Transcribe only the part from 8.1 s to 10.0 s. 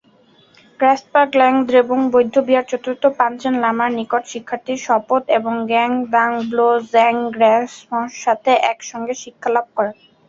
সাথে একসঙ্গে শিক্ষালাভ করেন।